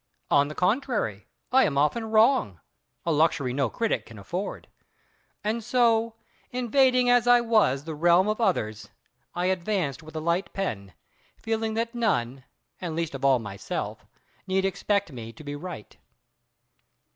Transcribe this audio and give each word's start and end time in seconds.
On 0.31 0.47
the 0.47 0.55
contrary, 0.55 1.27
I 1.51 1.63
am 1.65 1.77
often 1.77 2.09
wrong 2.09 2.59
—a 3.05 3.11
luxury 3.11 3.53
no 3.53 3.69
critic 3.69 4.03
can 4.07 4.17
afford. 4.17 4.67
And 5.43 5.63
so, 5.63 6.15
invading 6.49 7.07
as 7.11 7.27
I 7.27 7.39
was 7.39 7.83
the 7.83 7.93
realm 7.93 8.27
of 8.27 8.41
others, 8.41 8.89
I 9.35 9.45
advanced 9.45 10.01
with 10.01 10.15
a 10.15 10.19
light 10.19 10.53
pen, 10.53 10.93
feeling 11.37 11.75
that 11.75 11.93
none, 11.93 12.43
and 12.79 12.95
least 12.95 13.13
of 13.13 13.23
all 13.23 13.37
myself, 13.37 14.03
need 14.47 14.65
expect 14.65 15.11
me 15.11 15.31
to 15.33 15.43
be 15.43 15.55
right. 15.55 15.95